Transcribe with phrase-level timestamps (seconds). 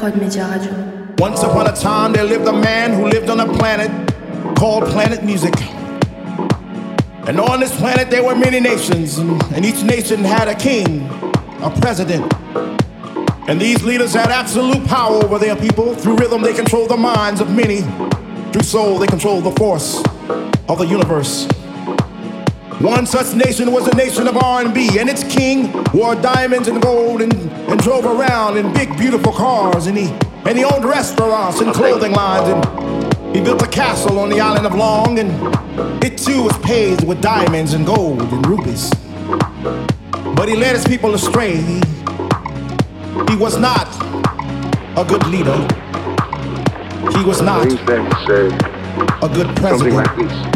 [0.00, 0.72] Prod Média Radio.
[1.18, 3.90] Once upon a time, there lived a man who lived on a planet
[4.56, 5.52] called Planet Music.
[7.28, 11.06] And on this planet, there were many nations, and each nation had a king,
[11.60, 12.32] a president.
[13.46, 15.94] And these leaders had absolute power over their people.
[15.94, 17.82] Through rhythm, they controlled the minds of many.
[18.52, 20.02] Through soul, they controlled the force
[20.66, 21.46] of the universe.
[22.80, 27.20] One such nation was the nation of R&B, and its king wore diamonds and gold
[27.20, 30.06] and, and drove around in big, beautiful cars, and he
[30.46, 34.66] and he owned restaurants and clothing lines, and he built a castle on the island
[34.66, 35.30] of Long, and
[36.02, 38.90] it too was paved with diamonds and gold and rubies.
[40.34, 41.56] But he led his people astray.
[41.56, 41.80] He,
[43.28, 43.88] he was not
[44.96, 45.58] a good leader.
[47.18, 47.66] He was not
[49.22, 50.49] a good president.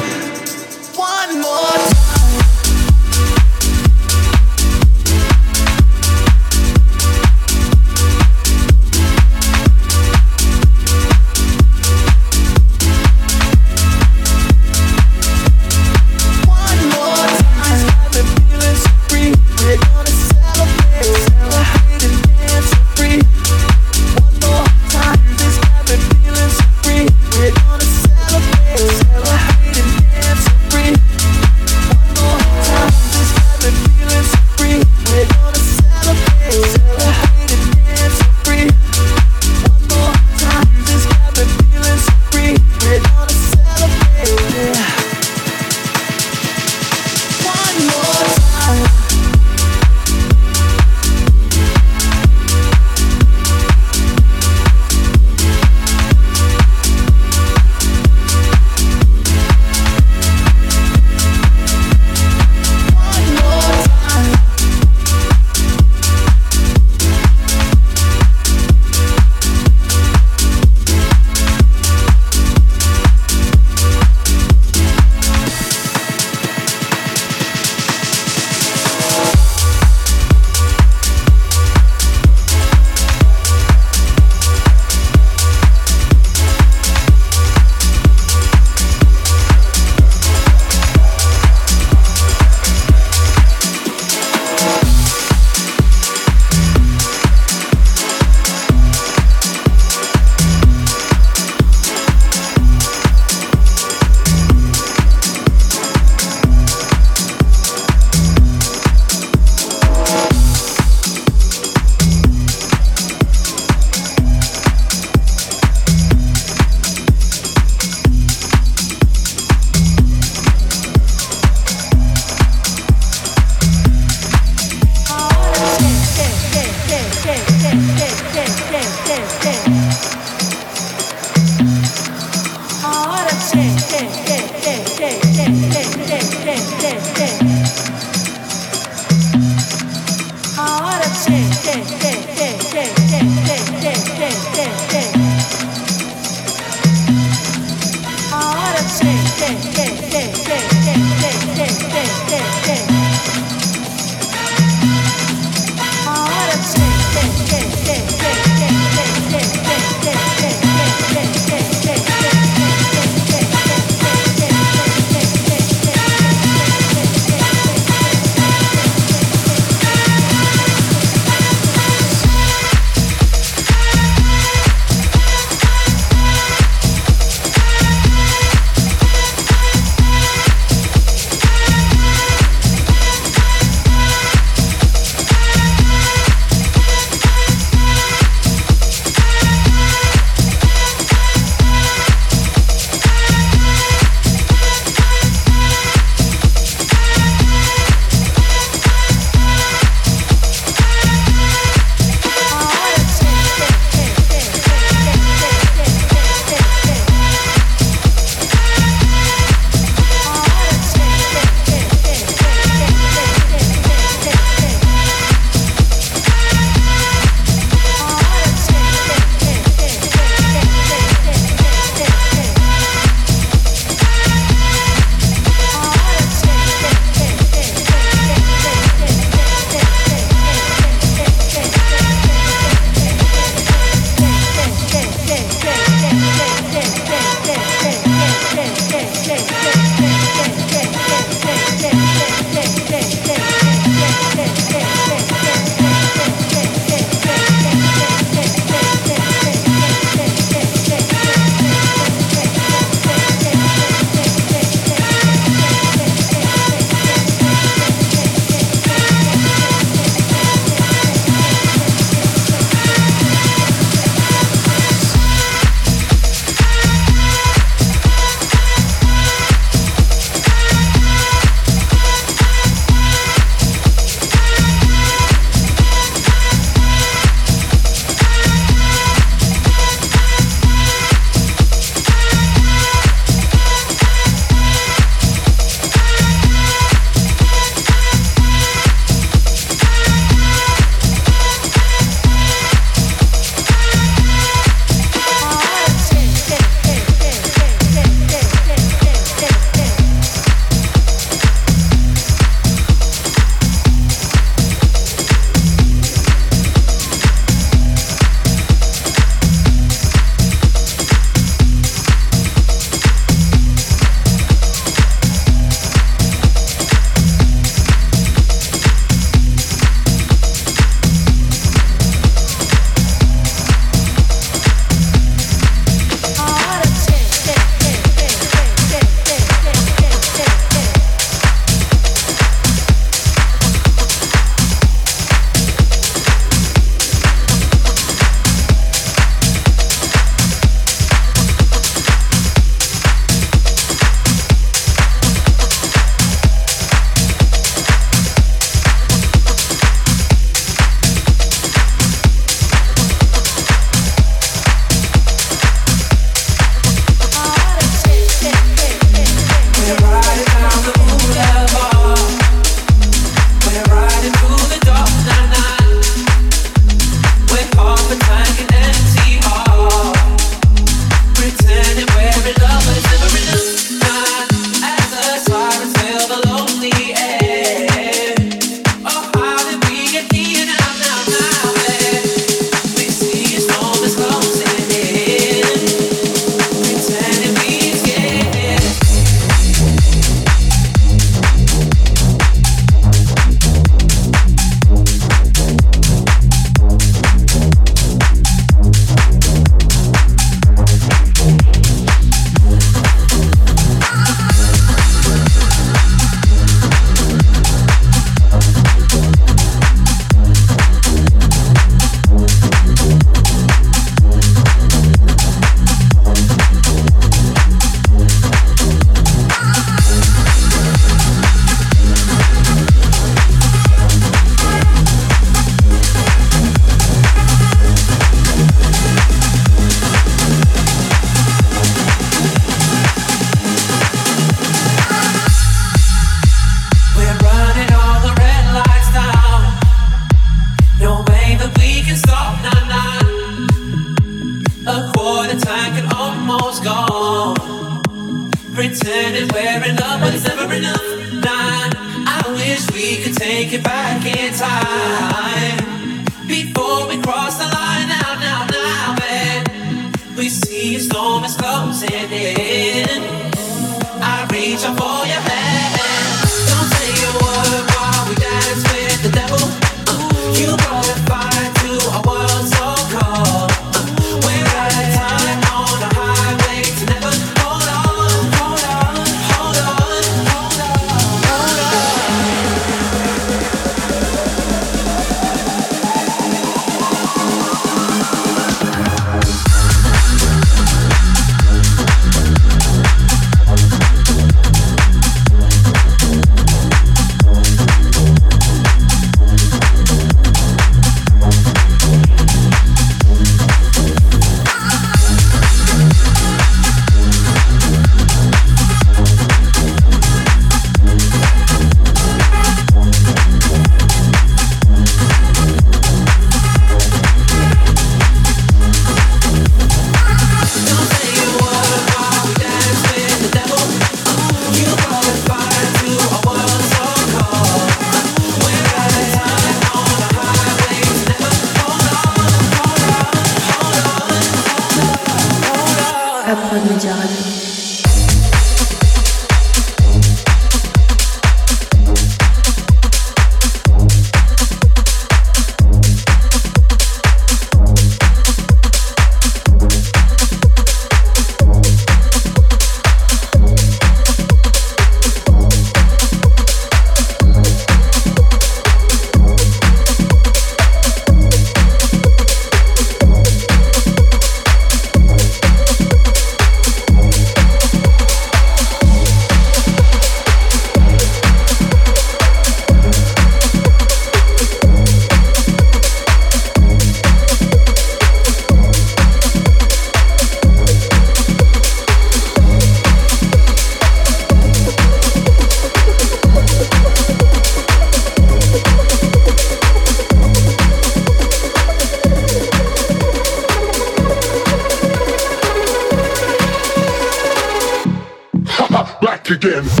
[599.51, 600.00] Again.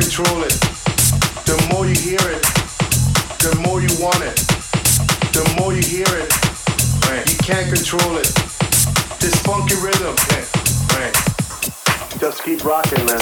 [0.00, 0.56] control it.
[1.44, 2.42] The more you hear it,
[3.44, 4.36] the more you want it.
[5.36, 6.32] The more you hear it,
[7.06, 7.28] right.
[7.30, 8.32] you can't control it.
[9.20, 10.16] This funky rhythm,
[10.96, 11.12] right.
[12.18, 13.19] just keep rocking, man.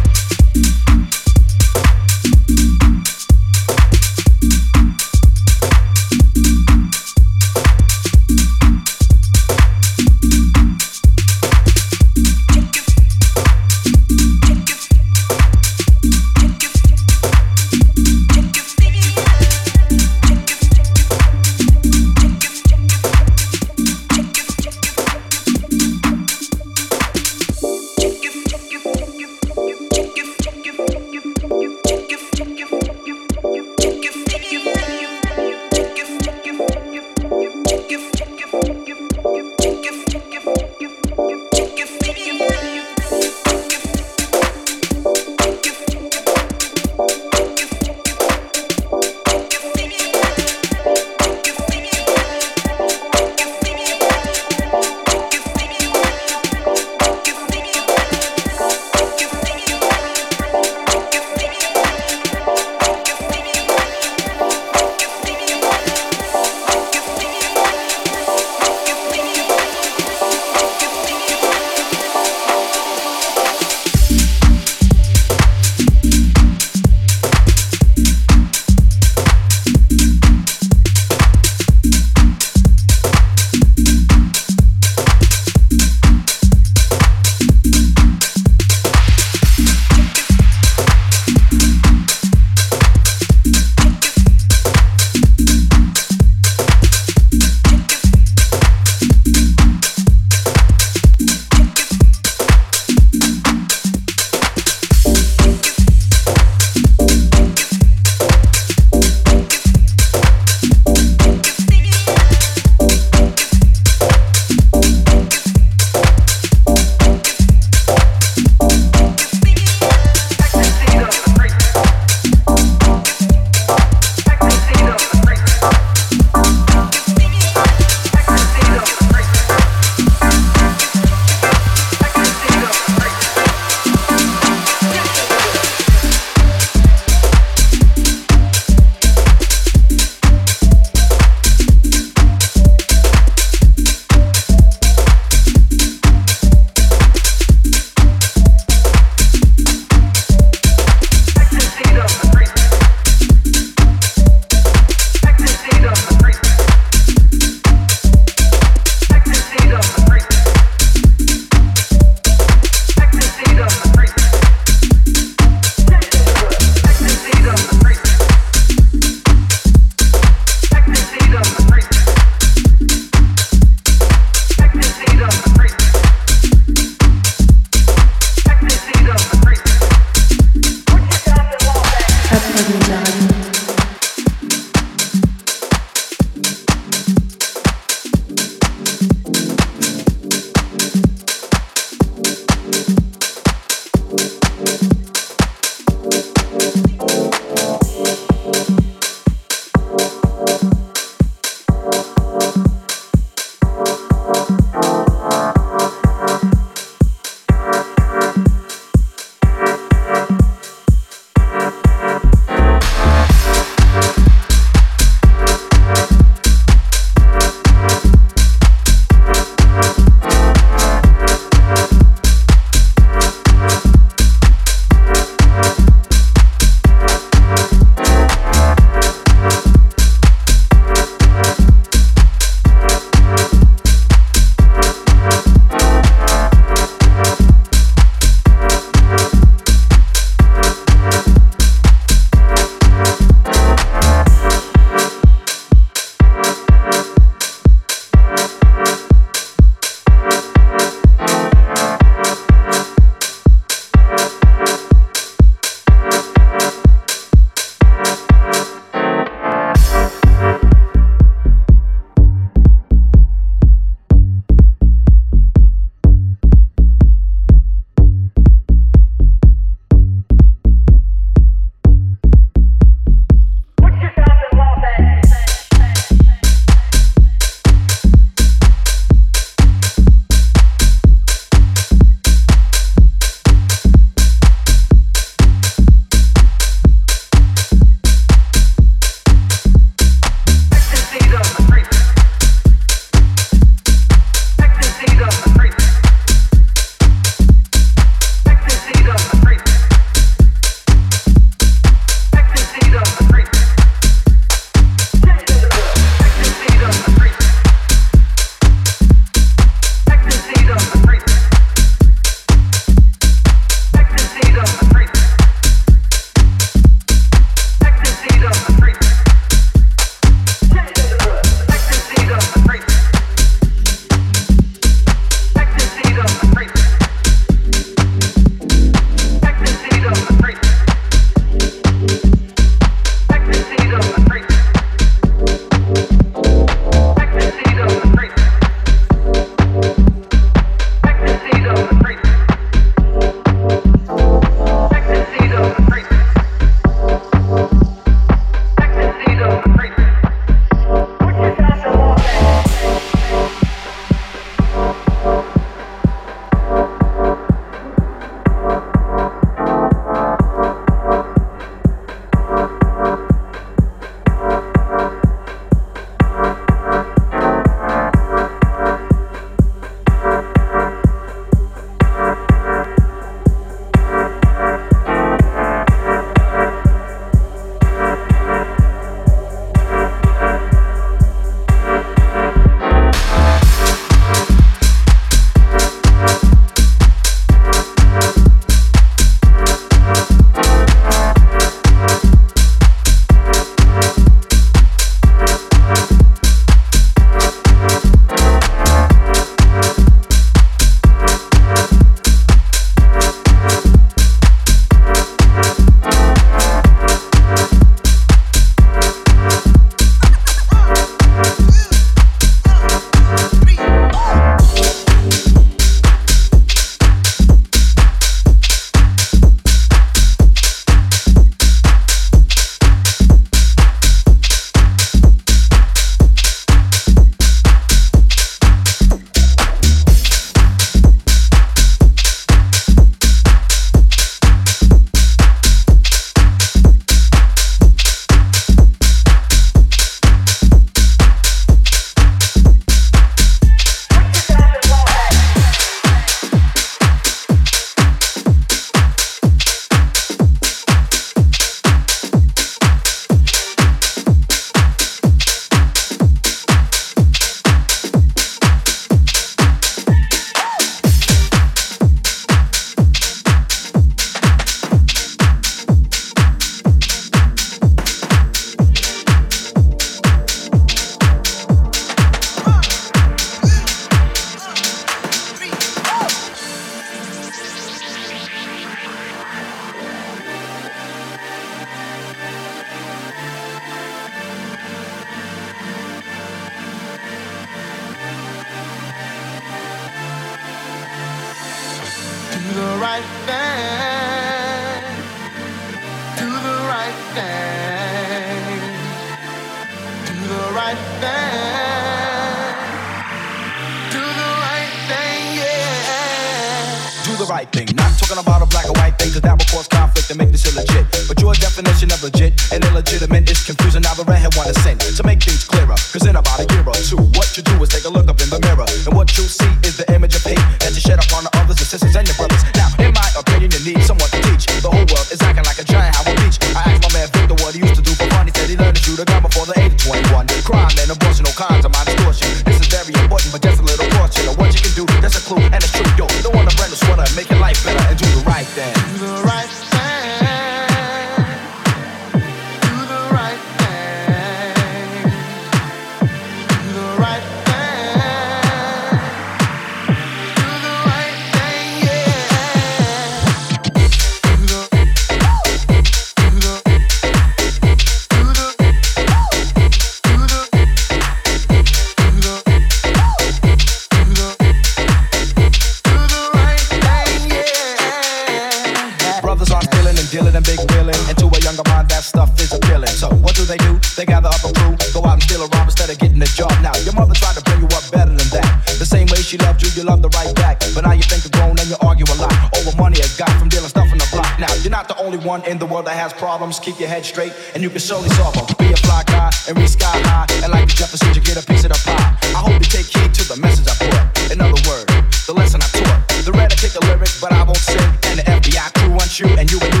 [585.59, 586.79] In the world that has problems.
[586.79, 588.65] Keep your head straight and you can surely solve them.
[588.79, 590.47] Be a fly guy and reach sky high.
[590.63, 592.31] And like the Jeffersons, you get a piece of the pie.
[592.55, 594.51] I hope you take heed to the message I put.
[594.51, 595.11] In other words,
[595.45, 596.27] the lesson I taught.
[596.47, 597.99] The red I kick a lyric, but I won't sing.
[598.31, 600.00] And the FBI crew wants you and you and you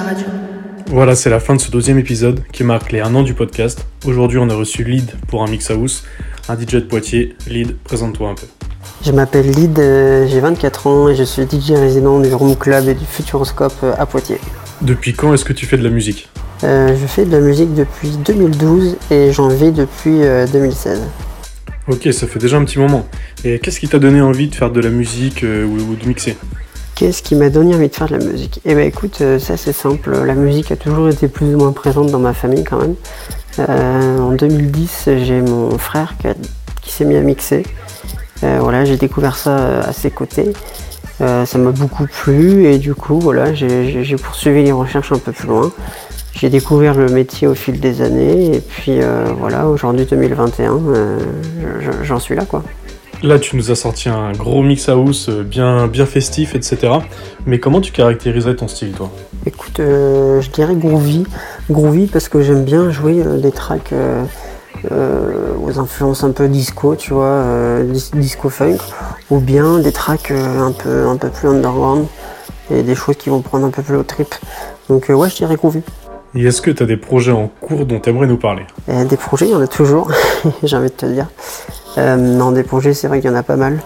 [0.00, 0.26] Radio.
[0.86, 3.86] Voilà, c'est la fin de ce deuxième épisode qui marque les un an du podcast.
[4.04, 6.04] Aujourd'hui, on a reçu Lyd pour un mix house,
[6.48, 7.36] un DJ de Poitiers.
[7.46, 8.46] Lyd, présente-toi un peu.
[9.04, 12.88] Je m'appelle Lyd, euh, j'ai 24 ans et je suis DJ résident du Room Club
[12.88, 14.40] et du Futuroscope euh, à Poitiers.
[14.80, 16.28] Depuis quand est-ce que tu fais de la musique?
[16.64, 21.00] Euh, je fais de la musique depuis 2012 et j'en vis depuis euh, 2016.
[21.88, 23.06] Ok, ça fait déjà un petit moment.
[23.44, 26.06] Et qu'est-ce qui t'a donné envie de faire de la musique euh, ou, ou de
[26.06, 26.36] mixer?
[26.94, 28.60] Qu'est-ce qui m'a donné envie de faire de la musique?
[28.64, 31.72] Eh ben écoute, euh, ça c'est simple, la musique a toujours été plus ou moins
[31.72, 32.94] présente dans ma famille quand même.
[33.58, 36.14] Euh, en 2010, j'ai mon frère
[36.82, 37.64] qui, s'est mis à mixer.
[38.44, 40.52] Euh, voilà, j'ai découvert ça à ses côtés.
[41.20, 45.46] Ça m'a beaucoup plu et du coup, voilà, j'ai poursuivi les recherches un peu plus
[45.46, 45.70] loin.
[46.34, 48.98] J'ai découvert le métier au fil des années et puis
[49.38, 51.18] voilà, aujourd'hui 2021, euh,
[51.80, 52.64] je- je- j'en suis là quoi.
[53.22, 56.92] Là, tu nous as sorti un gros mix house euh, bien, bien festif, etc.
[57.46, 59.10] Mais comment tu caractériserais ton style, toi?
[59.46, 61.24] Écoute, euh, je dirais groovy.
[61.70, 64.24] Groovy parce que j'aime bien jouer euh, des tracks euh,
[64.90, 67.44] euh, aux influences un peu disco, tu vois,
[67.84, 68.78] dis- disco funk,
[69.30, 72.06] ou bien des tracks un, peu, un peu plus underground
[72.72, 74.34] et des choses qui vont prendre un peu plus au trip.
[74.88, 75.82] Donc ouais, je dirais groovy.
[76.34, 78.62] Et est-ce que tu as des projets en cours dont tu aimerais nous parler?
[78.88, 80.10] Euh, des projets, il y en a toujours,
[80.64, 81.28] j'ai envie de te dire.
[81.98, 83.78] Euh, non, des projets, c'est vrai qu'il y en a pas mal.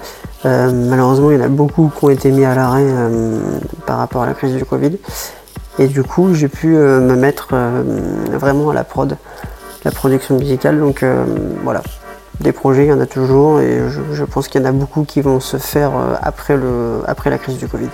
[0.44, 2.86] malheureusement, il y en a beaucoup qui ont été mis à l'arrêt
[3.84, 4.96] par rapport à la crise du Covid.
[5.78, 7.48] Et du coup, j'ai pu me mettre
[8.32, 9.16] vraiment à la prod,
[9.84, 10.78] la production musicale.
[10.78, 11.04] Donc
[11.64, 11.82] voilà,
[12.40, 13.80] des projets, il y en a toujours et
[14.12, 15.92] je, pense qu'il y en a beaucoup qui vont se faire
[16.22, 17.88] après, le, après la crise du Covid.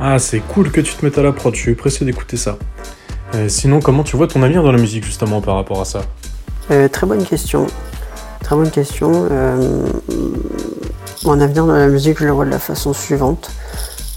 [0.00, 2.56] Ah, c'est cool que tu te mettes à la prod, je suis pressé d'écouter ça.
[3.34, 6.02] Euh, sinon, comment tu vois ton avenir dans la musique justement par rapport à ça?
[6.70, 7.66] Euh, Très bonne question.
[8.42, 9.28] Très bonne question.
[9.30, 9.86] Euh,
[11.24, 13.50] mon avenir dans la musique, je le vois de la façon suivante.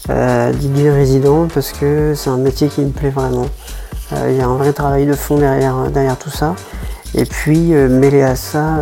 [0.08, 3.48] DJ résident parce que c'est un métier qui me plaît vraiment.
[4.28, 6.56] Il y a un vrai travail de fond derrière, derrière tout ça.
[7.16, 8.78] Et puis mêler à ça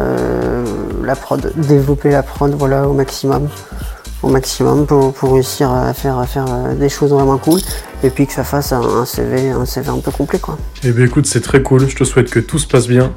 [1.02, 3.48] la prod, développer la prod voilà, au maximum
[4.24, 7.60] au maximum pour, réussir à faire, à faire euh, des choses vraiment cool
[8.04, 10.58] et puis que ça fasse un, CV, un CV un peu complet quoi.
[10.84, 13.14] Eh bien écoute, c'est très cool, je te souhaite que tout se passe bien.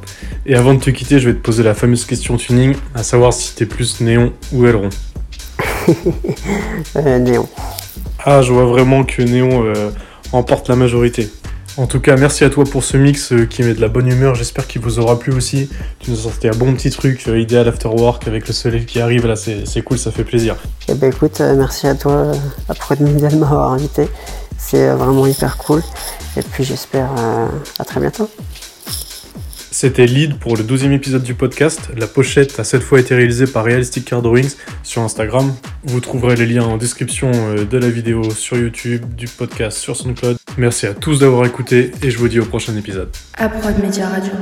[0.47, 3.33] Et avant de te quitter, je vais te poser la fameuse question tuning, à savoir
[3.33, 4.91] si t'es plus néon ou aileron.
[6.97, 7.49] euh, néon.
[8.25, 9.91] Ah, je vois vraiment que néon euh,
[10.33, 11.31] emporte la majorité.
[11.79, 14.09] En tout cas, merci à toi pour ce mix euh, qui met de la bonne
[14.09, 14.35] humeur.
[14.35, 15.69] J'espère qu'il vous aura plu aussi.
[15.99, 18.87] Tu nous as sorti un bon petit truc euh, idéal after work avec le soleil
[18.87, 19.27] qui arrive.
[19.27, 20.57] Là, c'est cool, ça fait plaisir.
[20.89, 22.33] Eh ben écoute, euh, merci à toi
[22.71, 23.05] après de
[23.37, 24.09] m'avoir invité.
[24.59, 25.83] C'est vraiment hyper cool.
[26.37, 27.11] Et puis j'espère
[27.79, 28.29] à très bientôt.
[29.77, 31.91] C'était Lead pour le 12e épisode du podcast.
[31.99, 35.55] La pochette a cette fois été réalisée par Realistic Car Drawings sur Instagram.
[35.85, 39.95] Vous trouverez les liens en description euh, de la vidéo sur YouTube, du podcast sur
[39.95, 40.39] SoundCloud.
[40.57, 43.11] Merci à tous d'avoir écouté et je vous dis au prochain épisode.
[43.37, 44.33] À Prod Media Radio.